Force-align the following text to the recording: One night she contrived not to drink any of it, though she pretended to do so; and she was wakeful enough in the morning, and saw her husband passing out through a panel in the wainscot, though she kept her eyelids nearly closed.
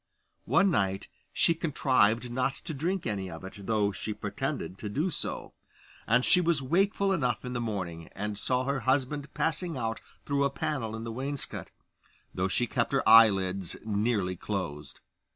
One 0.47 0.71
night 0.71 1.09
she 1.31 1.53
contrived 1.53 2.31
not 2.31 2.55
to 2.63 2.73
drink 2.73 3.05
any 3.05 3.29
of 3.29 3.43
it, 3.43 3.67
though 3.67 3.91
she 3.91 4.15
pretended 4.15 4.79
to 4.79 4.89
do 4.89 5.11
so; 5.11 5.53
and 6.07 6.25
she 6.25 6.41
was 6.41 6.59
wakeful 6.59 7.13
enough 7.13 7.45
in 7.45 7.53
the 7.53 7.61
morning, 7.61 8.07
and 8.13 8.35
saw 8.35 8.63
her 8.63 8.79
husband 8.79 9.31
passing 9.35 9.77
out 9.77 10.01
through 10.25 10.43
a 10.43 10.49
panel 10.49 10.95
in 10.95 11.03
the 11.03 11.11
wainscot, 11.11 11.69
though 12.33 12.47
she 12.47 12.65
kept 12.65 12.93
her 12.93 13.07
eyelids 13.07 13.75
nearly 13.85 14.35
closed. 14.35 15.01